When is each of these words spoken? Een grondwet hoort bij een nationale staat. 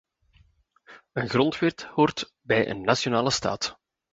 Een 1.11 1.29
grondwet 1.29 1.83
hoort 1.83 2.33
bij 2.41 2.69
een 2.69 2.81
nationale 2.81 3.31
staat. 3.31 3.79